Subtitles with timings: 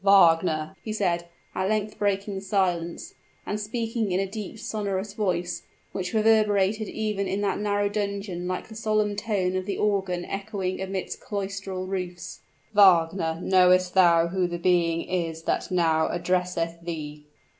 [0.03, 3.13] "Wagner!" he said, at length breaking silence,
[3.45, 8.67] and speaking in a deep sonorous voice, which reverberated even in that narrow dungeon like
[8.67, 12.39] the solemn tone of the organ echoing amidst cloistral roofs:
[12.73, 17.25] "Wagner, knowest thou who the being is that now addresseth thee?"